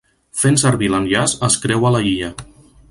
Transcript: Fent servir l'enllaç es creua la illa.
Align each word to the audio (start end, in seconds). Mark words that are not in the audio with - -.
Fent 0.43 0.57
servir 0.61 0.89
l'enllaç 0.93 1.37
es 1.49 1.61
creua 1.67 1.95
la 1.97 2.05
illa. 2.15 2.33